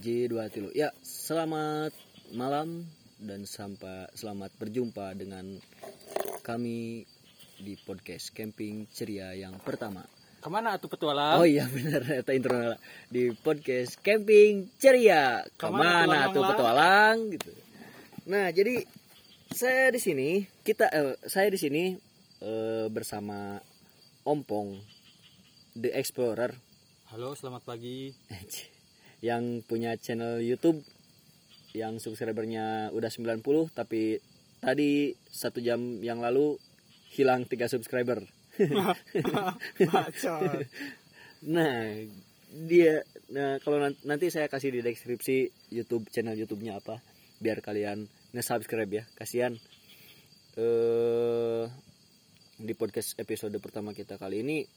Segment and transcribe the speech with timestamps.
[0.00, 0.72] Hiji dua tilu.
[0.72, 1.92] Ya, selamat
[2.32, 2.88] malam
[3.20, 5.60] dan sampai selamat berjumpa dengan
[6.40, 7.04] kami
[7.60, 10.00] di podcast camping ceria yang pertama.
[10.40, 11.36] Ke mana atuh petualang?
[11.36, 12.80] Oh iya benar eta intro
[13.12, 15.44] di podcast camping ceria.
[15.60, 17.52] Ke mana Ke mana tuh petualang gitu.
[18.24, 18.80] Nah, jadi
[19.52, 21.92] saya di sini, kita eh, saya di sini
[22.40, 23.60] eh, bersama
[24.24, 24.80] Ompong
[25.76, 26.56] The Explorer
[27.12, 28.16] Halo, selamat pagi.
[29.20, 30.80] Yang punya channel YouTube
[31.76, 34.18] yang subscribernya udah 90 tapi
[34.58, 36.58] tadi satu jam yang lalu
[37.14, 38.22] hilang tiga subscriber.
[41.40, 41.96] Nah,
[42.68, 43.00] dia
[43.32, 47.00] nah kalau nan- nanti saya kasih di deskripsi YouTube channel YouTube-nya apa
[47.40, 48.04] biar kalian
[48.36, 49.04] nge-subscribe ya.
[49.16, 49.56] Kasihan
[50.60, 51.64] eh
[52.60, 54.68] di podcast episode pertama kita kali ini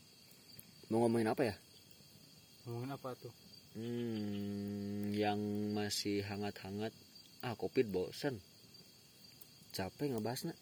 [0.88, 1.55] mau ngomongin apa ya?
[2.64, 3.34] Ngomongin apa tuh?
[3.73, 5.41] Hmm, yang
[5.73, 6.94] masih hangat-hangat.
[7.42, 8.38] Ah, covid bosen.
[9.73, 10.53] Capek ngebahasnya.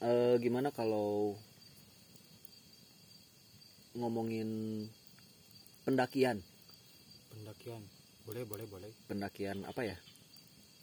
[0.00, 1.36] Eh, gimana kalau
[3.92, 4.48] ngomongin
[5.84, 6.40] pendakian?
[7.32, 7.84] Pendakian.
[8.24, 8.90] Boleh, boleh, boleh.
[9.08, 9.96] Pendakian apa ya?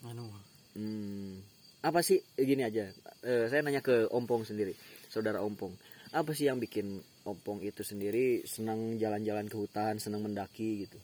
[0.06, 0.30] Anu,
[0.74, 1.38] Hmm,
[1.86, 2.90] apa sih Eh, gini aja?
[3.22, 4.74] Eh, saya nanya ke Ompong sendiri,
[5.10, 5.74] saudara Ompong.
[6.14, 10.98] Apa sih yang bikin Ompong itu sendiri senang jalan-jalan ke hutan, senang mendaki gitu?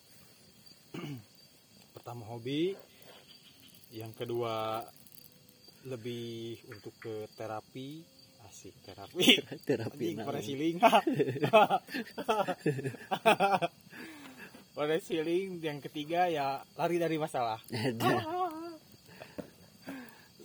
[1.96, 2.74] pertama hobi,
[3.94, 4.86] yang kedua
[5.88, 8.04] lebih untuk ke terapi,
[8.50, 9.40] asik terapi.
[9.68, 10.08] Terapi.
[10.18, 10.28] Naon?
[10.28, 10.78] pada siling.
[14.76, 17.62] pada siling yang ketiga ya lari dari masalah.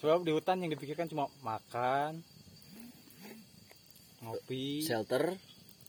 [0.04, 2.20] Sebab di hutan yang dipikirkan cuma makan,
[4.20, 5.32] ngopi, Shelter,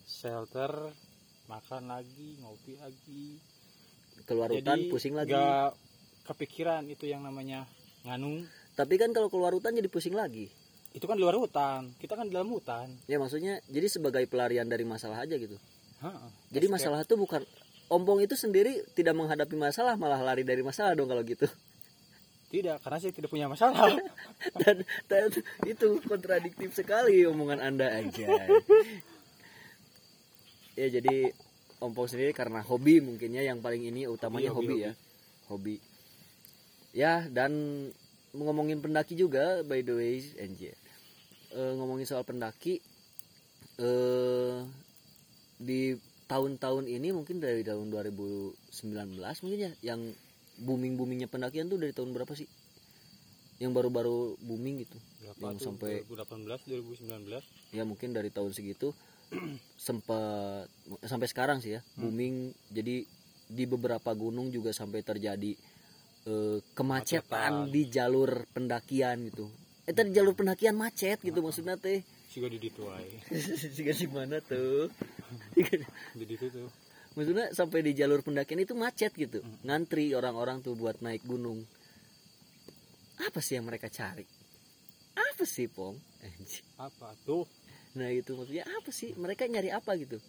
[0.07, 0.71] shelter,
[1.51, 3.43] makan lagi, ngopi lagi.
[4.23, 5.35] Keluar hutan pusing lagi.
[5.35, 5.75] Gak
[6.25, 7.67] kepikiran itu yang namanya
[8.07, 8.47] nganu.
[8.75, 10.47] Tapi kan kalau keluar hutan jadi pusing lagi.
[10.95, 12.87] Itu kan di luar hutan, kita kan di dalam hutan.
[13.11, 15.59] Ya maksudnya jadi sebagai pelarian dari masalah aja gitu.
[15.99, 16.29] Heeh.
[16.55, 17.43] Jadi masalah itu bukan
[17.91, 21.45] ompong itu sendiri tidak menghadapi masalah malah lari dari masalah dong kalau gitu.
[22.45, 23.99] Tidak, karena saya tidak punya masalah.
[24.63, 25.27] dan, dan
[25.67, 28.31] itu kontradiktif sekali omongan Anda aja.
[30.79, 31.35] ya jadi
[31.77, 34.93] ompong sendiri karena hobi mungkinnya yang paling ini utamanya Hobi, hobi, hobi, ya.
[35.47, 35.75] Hobi.
[36.91, 37.51] Ya dan
[38.31, 40.75] ngomongin pendaki juga by the way anjir.
[41.49, 42.79] Eh, ngomongin soal pendaki
[43.75, 44.57] eh
[45.57, 48.55] di tahun-tahun ini mungkin dari tahun 2019
[49.43, 50.01] mungkin ya yang
[50.57, 52.47] booming boomingnya pendakian tuh dari tahun berapa sih
[53.57, 57.43] yang baru-baru booming gitu Berapa Yang sampai- 2018, 2019.
[57.71, 58.91] ya mungkin dari tahun segitu
[59.85, 60.69] sempat
[61.05, 62.53] sampai sekarang sih ya booming.
[62.71, 63.05] Jadi
[63.45, 65.53] di beberapa gunung juga sampai terjadi
[66.25, 69.45] eh, kemacetan di jalur pendakian gitu.
[69.85, 72.01] Eh tadi jalur pendakian macet gitu maksudnya teh.
[72.33, 73.15] Juga di wae.
[73.77, 74.91] Jika di mana tuh?
[75.55, 76.69] Di ditu tuh.
[77.15, 79.39] maksudnya sampai di jalur pendakian itu macet gitu.
[79.63, 81.63] Ngantri orang-orang tuh buat naik gunung.
[83.23, 84.27] Apa sih yang mereka cari?
[85.15, 85.95] Apa sih pong?
[86.19, 86.67] Anjing.
[86.75, 87.47] Apa tuh?
[87.95, 90.19] Nah itu maksudnya apa sih mereka nyari apa gitu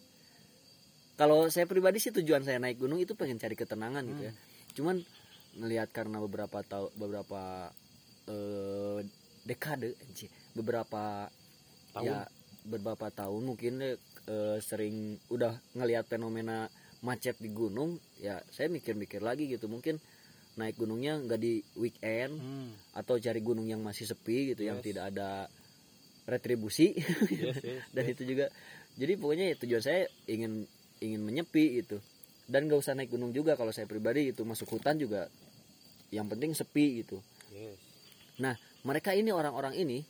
[1.16, 4.32] kalau saya pribadi sih tujuan saya naik gunung itu pengen cari ketenangan gitu ya
[4.74, 5.02] cuman
[5.56, 7.72] ngelihat karena beberapa tahun beberapa
[8.26, 8.98] eh,
[9.42, 9.94] dekade
[10.52, 11.30] beberapa
[11.90, 12.04] Tahun.
[12.04, 12.28] ya
[12.66, 13.96] beberapa tahun mungkin eh,
[14.60, 16.68] sering udah ngelihat fenomena
[17.00, 19.96] macet di gunung ya saya mikir-mikir lagi gitu mungkin
[20.56, 22.72] naik gunungnya nggak di weekend Hmm.
[22.92, 24.86] atau cari gunung yang masih sepi gitu yang Yes.
[24.88, 25.48] tidak ada
[26.26, 26.92] retribusi.
[27.30, 28.12] Yes, yes, dan yes.
[28.18, 28.46] itu juga
[28.98, 30.66] jadi pokoknya ya tujuan saya ingin
[30.98, 32.02] ingin menyepi gitu.
[32.46, 35.26] Dan gak usah naik gunung juga kalau saya pribadi itu masuk hutan juga
[36.14, 37.18] yang penting sepi gitu.
[37.54, 37.78] Yes.
[38.36, 38.52] nah
[38.84, 40.04] mereka ini orang-orang ini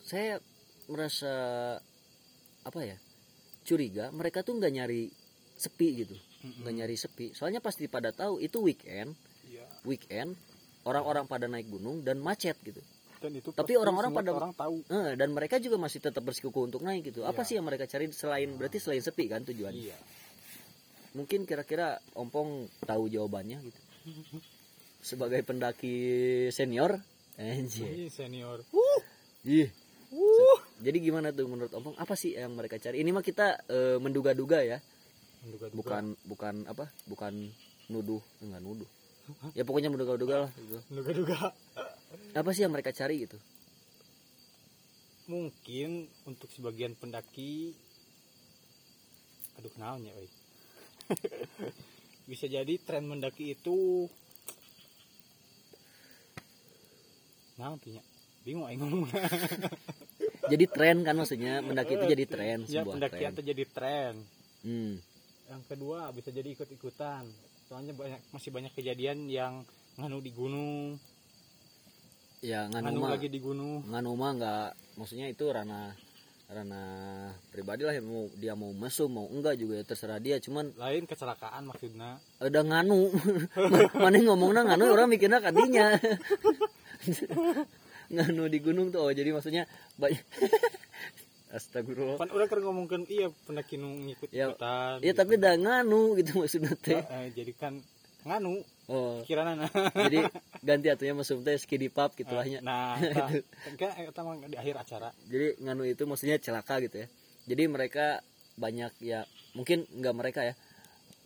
[0.00, 0.40] saya
[0.88, 1.34] merasa
[2.64, 2.96] apa ya
[3.66, 5.10] curiga mereka tuh nggak nyari
[5.58, 6.16] sepi gitu.
[6.42, 7.26] Nggak nyari sepi.
[7.34, 9.14] Soalnya pasti pada tahu itu weekend.
[9.46, 9.66] Iya.
[9.84, 10.32] weekend
[10.88, 12.82] orang-orang pada naik gunung dan macet gitu
[13.22, 14.82] Dan itu Tapi orang-orang pada- orang tahu.
[14.84, 17.46] Eh, dan mereka juga masih tetap bersikuku untuk naik gitu apa Iya.
[17.46, 19.98] sih yang mereka cari selain berarti selain sepi kan tujuannya Iya.
[21.12, 23.80] mungkin kira-kira ompong tahu jawabannya gitu
[24.98, 25.94] sebagai pendaki
[26.48, 26.98] senior
[27.34, 28.62] anjir senior.
[29.44, 29.70] Ih.
[30.78, 34.60] jadi gimana tuh menurut ompong apa sih yang mereka cari ini mah kita eh, menduga-duga
[34.60, 34.78] ya
[35.40, 35.76] Menduga-duga.
[35.76, 37.32] bukan bukan apa bukan
[37.88, 38.90] nuduh enggak nuduh
[39.52, 41.38] ya pokoknya menduga-duga lah gitu Menduga-duga.
[42.32, 43.38] Apa sih yang mereka cari gitu?
[45.28, 47.72] Mungkin untuk sebagian pendaki.
[49.60, 50.30] Aduh naonnya euy.
[52.30, 54.08] bisa jadi tren mendaki itu.
[57.60, 58.02] Nah artinya
[58.42, 59.06] bingung aing ngomong.
[60.50, 61.62] Jadi tren kan maksudnya?
[61.62, 63.38] Mendaki itu jadi tren ya sebuah pendakian tren.
[63.38, 64.14] itu jadi tren.
[64.62, 64.94] Hmm.
[65.46, 67.30] yang kedua bisa jadi ikut-ikutan.
[67.70, 69.62] Soalnya banyak masih banyak kejadian yang
[69.94, 70.98] nganu di gunung
[72.42, 73.86] ya nganu nganu lagi di gunung.
[73.86, 74.68] Nganu mah nggak
[74.98, 75.94] maksudnya itu ranah
[76.52, 81.06] ranah pribadi lah mau dia mau mesum mau enggak juga ya terserah dia cuman lain
[81.06, 82.18] kecelakaan maksudnya.
[82.42, 83.08] Udah nganu.
[84.02, 85.96] Mana ngomongnya nganu orang mikirnya kadinya
[88.12, 89.64] nganu di gunung tuh oh jadi maksudnya
[89.96, 90.20] banyak.
[91.56, 92.16] Astagfirullah.
[92.16, 96.42] Kan udah kan ngomongkan iya pendaki nu ngikut Ya, ikutan ya tapi udah nganu gitu
[96.42, 97.00] maksudnya teh.
[97.32, 97.78] Jadi kan
[98.22, 98.62] nganu.
[98.90, 99.22] Oh.
[99.24, 100.26] Kirana jadi
[100.68, 103.30] ganti atunya mesum teh skidi pap gitu lahnya nah nah,
[103.80, 105.10] kan kita mah di akhir acara.
[105.30, 107.08] Jadi nganu itu maksudnya celaka gitu ya.
[107.48, 108.20] Jadi mereka
[108.58, 109.24] banyak ya
[109.56, 110.54] mungkin nggak mereka ya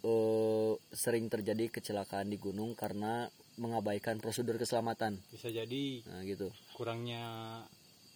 [0.07, 3.27] eh, sering terjadi kecelakaan di gunung karena
[3.57, 5.21] mengabaikan prosedur keselamatan.
[5.33, 6.05] Bisa jadi.
[6.07, 6.53] Nah gitu.
[6.77, 7.25] Kurangnya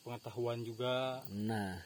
[0.04, 1.24] pengetahuan juga.
[1.32, 1.80] Nah.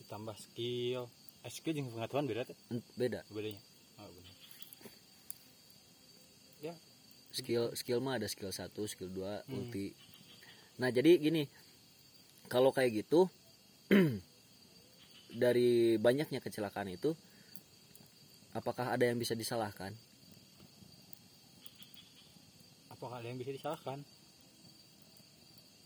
[0.00, 1.08] Ditambah skill.
[1.44, 2.56] Eh, skill jeung pengetahuan beda teh?
[2.72, 3.20] Ent- beda.
[3.28, 3.60] Bedanya
[3.98, 4.34] oh, bener.
[6.58, 6.74] ya
[7.32, 9.60] skill skill mah ada skill satu skill dua Hmm.
[9.60, 9.92] ulti.
[10.80, 11.44] Nah jadi gini
[12.48, 13.28] kalau kayak gitu
[15.42, 17.12] dari banyaknya kecelakaan itu
[18.56, 19.92] apakah ada yang bisa disalahkan?
[22.88, 24.02] Apakah ada yang bisa disalahkan?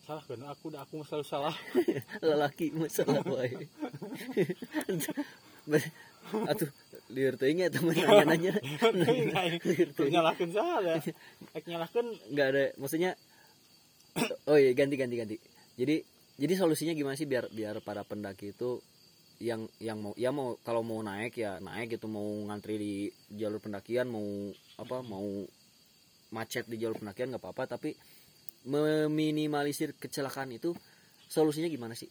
[0.02, 1.54] Salah kan aku udah aku selalu salah.
[2.26, 3.54] Lelaki masalah wae
[6.50, 6.70] atuh
[7.12, 7.92] liur teuing ya teman
[8.28, 8.56] nanya
[8.96, 9.56] nanya
[10.08, 10.98] nyalahkan salah
[11.52, 13.12] ek nyalahkan nggak ada maksudnya
[14.48, 15.36] oh iya ganti ganti ganti.
[15.76, 15.96] Jadi
[16.36, 18.80] jadi solusinya gimana sih biar biar para pendaki itu
[19.42, 22.92] yang yang mau ya mau kalau mau naik ya naik itu mau ngantri di
[23.34, 24.22] jalur pendakian mau
[24.78, 25.26] apa mau
[26.32, 27.76] macet di jalur pendakian nggak apa-apa.
[27.76, 27.90] Tapi
[28.62, 30.70] meminimalisir kecelakaan itu
[31.26, 32.08] solusinya gimana sih?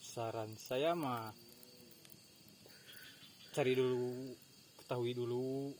[0.00, 1.30] Saran saya mah
[3.50, 4.34] cari dulu
[4.82, 5.74] ketahui dulu.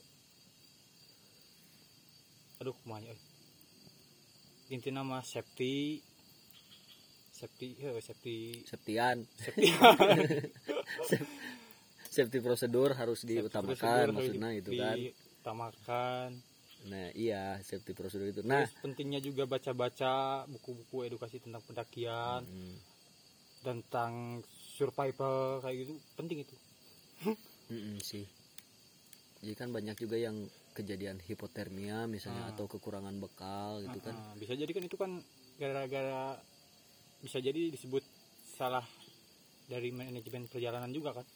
[2.60, 3.22] Aduh kumanya euy.
[4.70, 5.98] inti nama safety
[7.34, 9.24] safety eh, safety Septian.
[9.34, 9.66] Safety
[12.14, 14.96] safety prosedur harus diutamakan Prosedur maksudnya harus itu kan.
[14.98, 16.28] diutamakan.
[16.90, 18.42] Nah iya safety prosedur itu.
[18.44, 22.76] Nah Terus pentingnya juga baca-baca buku-buku edukasi tentang pendakian hmm,
[23.64, 24.44] tentang
[24.76, 25.92] survival kayak gitu.
[26.14, 26.54] Penting itu
[27.70, 28.26] mm-mm sih.
[29.40, 30.36] Jadi kan banyak juga yang
[30.70, 32.52] kejadian hipotermia misalnya Ah.
[32.52, 34.14] atau kekurangan bekal gitu kan.
[34.14, 35.22] Ah, bisa jadi kan itu kan
[35.56, 36.36] gara-gara
[37.20, 38.04] bisa jadi disebut
[38.56, 38.84] salah
[39.66, 41.26] dari manajemen perjalanan juga kan.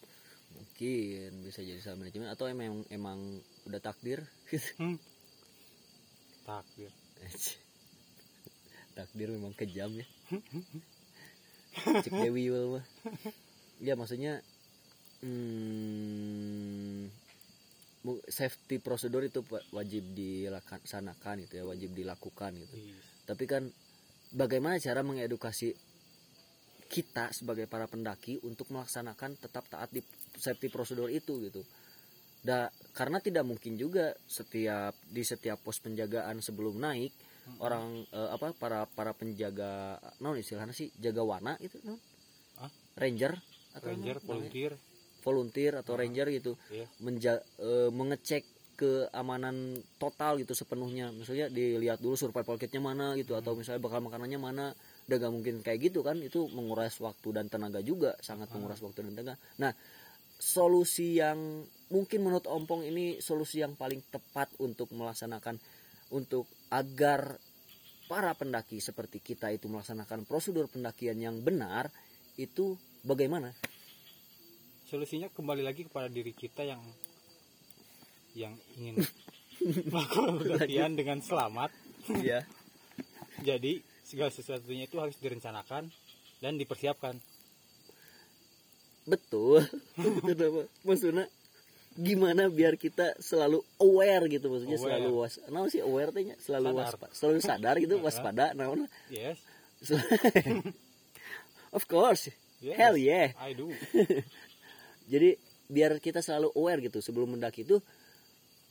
[0.53, 3.19] Mungkin bisa jadi salah manajemen atau emang emang
[3.65, 4.21] udah takdir.
[6.45, 6.91] Takdir.
[8.95, 10.05] Takdir memang kejam ya.
[11.75, 12.85] Cek Dewi Wil mah.
[13.83, 14.39] Ya maksudnya
[15.21, 17.07] hmm,
[18.29, 19.41] safety prosedur itu
[19.73, 22.75] wajib dilaksanakan gitu ya wajib dilakukan gitu.
[23.25, 23.65] Tapi kan
[24.35, 25.73] bagaimana cara mengedukasi
[26.85, 30.05] kita sebagai para pendaki untuk melaksanakan tetap taat di
[30.37, 31.65] safety prosedur itu gitu?
[32.45, 37.09] Da, karena tidak mungkin juga setiap di setiap pos penjagaan sebelum naik
[37.57, 41.97] orang eh, apa para para penjaga non istilahnya sih jaga wana itu non?
[42.61, 42.69] Hah?
[43.01, 43.33] ranger?
[43.73, 44.77] Atau ranger volunteer
[45.25, 46.85] volunteer atau ranger gitu Iya.
[47.01, 51.09] menja eh, mengecek keamanan total gitu sepenuhnya.
[51.15, 54.65] Misalnya dilihat dulu survival kitnya mana gitu atau misalnya bakal makanannya mana
[55.07, 56.19] udah gak mungkin kayak gitu kan.
[56.19, 59.33] Itu menguras waktu dan tenaga juga sangat menguras waktu dan tenaga.
[59.63, 59.71] Nah
[60.35, 65.55] solusi yang mungkin menurut ompong ini solusi yang paling tepat untuk melaksanakan
[66.11, 67.39] untuk agar
[68.05, 71.89] para pendaki seperti kita itu melaksanakan prosedur pendakian yang benar
[72.35, 72.75] itu
[73.07, 73.55] bagaimana
[74.85, 76.81] solusinya kembali lagi kepada diri kita yang
[78.37, 79.01] yang ingin
[79.91, 81.71] melakukan pendakian dengan selamat.
[82.21, 82.45] Ya
[83.47, 85.89] jadi segala sesuatunya itu harus direncanakan
[86.39, 87.17] dan dipersiapkan.
[89.05, 89.65] Betul.
[90.25, 91.25] Kenapa maksudnya
[91.95, 94.99] gimana biar kita selalu aware gitu maksudnya Aware.
[94.99, 96.83] selalu was nah sih aware tehnya selalu Sadar.
[96.83, 98.67] waspada selalu sadar gitu waspada nah
[99.07, 99.39] yes.
[101.75, 102.31] Of course.
[102.63, 102.75] Yes.
[102.75, 103.31] Hell yeah.
[103.39, 103.71] I do
[105.05, 107.81] jadi biar kita selalu aware gitu sebelum mendaki itu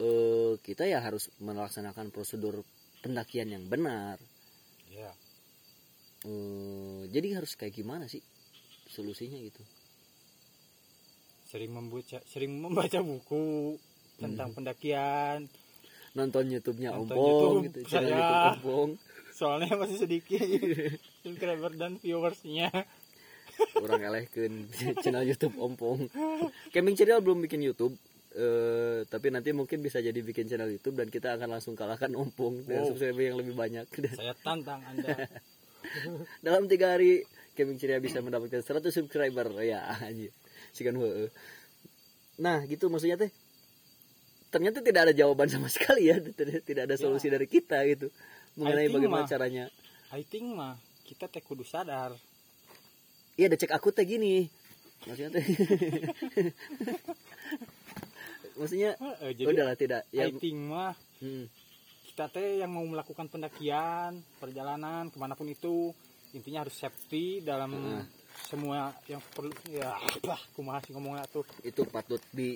[0.02, 2.62] eh, kita ya harus melaksanakan prosedur
[3.02, 4.18] pendakian yang benar.
[4.90, 5.10] Ya
[6.24, 8.24] Eh, jadi harus kayak gimana sih
[8.88, 9.60] solusinya gitu?
[11.44, 13.76] Sering membaca sering membaca buku
[14.16, 15.52] tentang pendakian.
[16.16, 18.24] Nonton YouTube-nya Nonton Ompong YouTube, gitu channel saya.
[18.24, 18.90] YouTube Ompong
[19.36, 20.48] soalnya masih sedikit.
[21.22, 22.72] Subscriber dan viewersnya
[23.76, 24.66] orang elehkeun
[25.02, 26.08] channel YouTube Ompong.
[26.70, 27.94] Camping Ceria belum bikin YouTube
[28.34, 32.66] eh, tapi nanti mungkin bisa jadi bikin channel YouTube dan kita akan langsung kalahkan Ompong
[32.66, 32.90] dengan Wow.
[32.90, 33.87] subscriber yang lebih banyak.
[34.18, 35.14] Saya tantang anda.
[36.46, 37.23] Dalam tiga hari
[37.54, 39.46] Camping Ceria bisa mendapatkan 100 subscriber.
[39.62, 40.34] Ya anjir.
[40.73, 41.30] Sikan heueuh.
[42.34, 43.30] nah gitu maksudnya teh.
[44.50, 46.18] Ternyata tidak ada jawaban sama sekali ya.
[46.18, 48.11] Tidak ada solusi dari kita gitu.
[48.54, 49.30] Mengenai bagaimana mah.
[49.30, 49.64] caranya.
[50.11, 50.75] I think mah
[51.06, 52.14] kita teh kudu sadar
[53.38, 54.46] iya ada cek aku teh gini.
[55.04, 55.44] Maksudnya teh.
[58.58, 60.02] Maksudnya Eh, jadi udahlah tidak.
[60.14, 60.94] Ya mah.
[61.18, 61.50] Hmm,
[62.14, 65.90] kita teh yang mau melakukan pendakian perjalanan ke mana pun itu
[66.34, 68.04] intinya harus safety dalam Heeh.
[68.50, 71.46] semua yang perlu ya bah kumaha sih ngomongnya tuh.
[71.66, 72.54] Itu patut di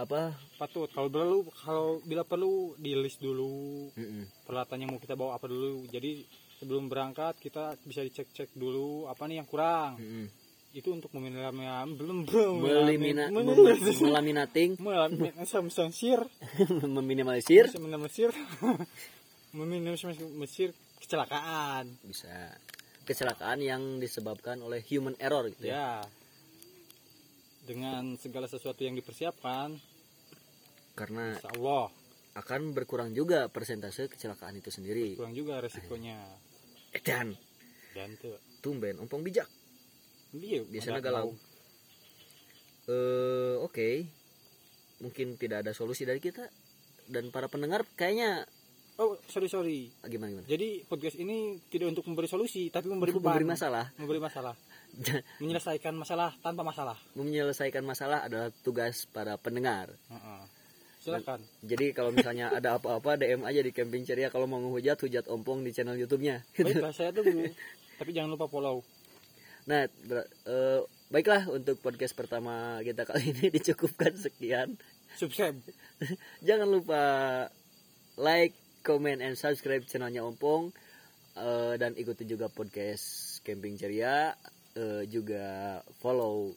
[0.00, 0.32] apa?
[0.56, 0.88] Patut.
[0.90, 3.88] Kalau perlu kalau bila perlu di list dulu.
[3.92, 4.24] Mm-mm.
[4.48, 5.84] peralatan yang mau kita bawa apa dulu.
[5.88, 6.24] Jadi
[6.64, 10.00] sebelum berangkat kita bisa dicek cek dulu apa nih yang kurang.
[10.00, 10.26] Mm-mm.
[10.74, 14.70] itu untuk meminimalisir belum belum meminimalisir melaminating.
[14.82, 16.18] meminimalisir.
[16.98, 17.64] Meminimalisir.
[17.78, 18.30] Meminimalisir.
[19.54, 21.94] Meminimalisir kecelakaan.
[22.02, 22.58] Bisa.
[23.06, 26.10] Kecelakaan yang disebabkan oleh human error gitu ya, ya.
[27.62, 29.78] Dengan segala sesuatu yang dipersiapkan
[30.98, 31.86] karena insya Allah.
[32.34, 35.14] akan berkurang juga persentase kecelakaan itu sendiri.
[35.14, 36.18] Kurang juga resikonya
[37.02, 37.34] dan
[37.94, 39.50] dan tuh tumben ompong bijak.
[40.34, 41.34] Dia biasanya galau.
[42.84, 44.04] eh oke
[45.00, 46.44] mungkin tidak ada solusi dari kita
[47.08, 48.44] dan para pendengar kayaknya
[49.00, 49.90] oh sorry sorry.
[50.04, 50.46] Ah, gimana gimana?
[50.46, 53.40] Jadi podcast ini tidak untuk memberi solusi tapi memberi beban.
[53.40, 53.84] memberi masalah.
[53.98, 54.54] Memberi masalah.
[55.42, 56.96] Menyelesaikan masalah tanpa masalah.
[57.18, 59.90] Menyelesaikan masalah adalah tugas para pendengar.
[60.12, 60.42] Heeh.
[61.04, 61.40] Silakan.
[61.60, 65.60] Jadi kalau misalnya ada apa-apa DM aja di camping ceria kalau mau ngehujat hujat ompong
[65.60, 66.40] di channel YouTube-nya.
[66.56, 67.52] Baiklah saya tunggu
[67.98, 68.82] tapi jangan lupa follow.
[69.64, 74.76] Nah, ber- eh, baiklah untuk podcast pertama kita kali ini dicukupkan sekian.
[75.14, 75.56] subscribe.
[76.48, 77.02] Jangan lupa
[78.18, 80.74] like, comment, and subscribe channelnya Ompong.
[81.38, 84.34] Eh, dan ikuti juga podcast Camping Ceria.
[84.74, 86.50] Eh, juga follow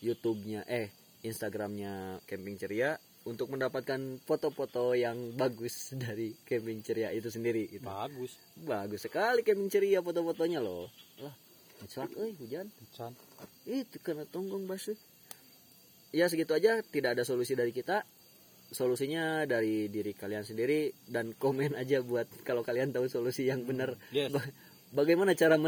[0.00, 0.88] YouTube-nya, eh
[1.24, 7.68] Instagramnya Camping Ceria untuk mendapatkan foto-foto yang bagus dari Camping Ceria itu sendiri.
[7.68, 7.84] Gitu.
[7.84, 10.88] bagus Bagus sekali Camping Ceria foto-fotonya loh.
[11.20, 11.34] Lah,
[12.16, 12.68] euy hujan.
[12.96, 13.12] Can.
[13.64, 14.96] itu karena tonggong basuh
[16.14, 18.06] ya segitu aja tidak ada solusi dari kita
[18.70, 23.98] solusinya dari diri kalian sendiri dan komen aja buat kalau kalian tahu solusi yang benar
[24.14, 24.52] yes Ba-
[24.94, 25.58] bagaimana cara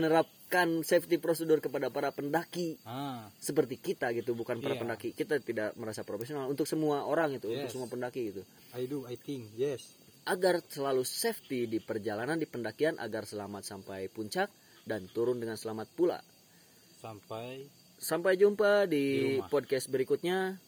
[0.47, 4.81] menerapkan safety prosedur kepada para pendaki ah seperti kita gitu bukan para Iya.
[4.81, 7.75] pendaki kita tidak merasa profesional untuk semua orang itu untuk Yes.
[7.75, 12.95] semua pendaki gitu I do I think yes agar selalu safety di perjalanan di pendakian
[12.97, 14.47] agar selamat sampai puncak
[14.83, 16.19] dan turun dengan selamat pula
[16.97, 19.05] sampai Sampai jumpa Di di,
[19.41, 19.49] rumah.
[19.49, 20.61] podcast berikutnya.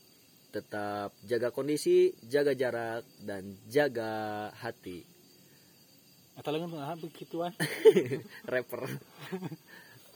[0.48, 4.08] Tetap jaga kondisi, jaga jarak, dan jaga
[4.56, 5.04] hati.
[6.38, 7.52] Atau lagi nah, begituan
[8.46, 8.86] Rapper.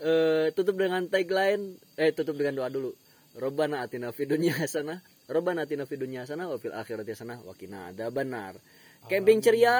[0.02, 2.90] Eh, tutup dengan tagline, eh tutup dengan doa dulu.
[3.38, 4.98] Robbana atina fid dunya hasanah,
[5.30, 8.58] Robbana atina fid dunya hasanah wa fil akhirati hasanah wa qina adzabannar.
[9.06, 9.78] Camping ceria,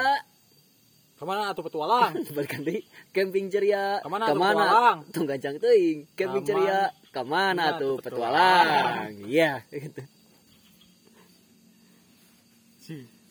[1.19, 3.99] ke mana atau petualang berganti camping ceria.
[3.99, 4.97] Ke mana atuh petualang?
[5.11, 6.07] Tong gancang teuing.
[6.15, 9.11] Camping ceria, ke mana Ke mana atuh petualang?
[9.27, 10.01] Iya, gitu.
[12.83, 13.22] si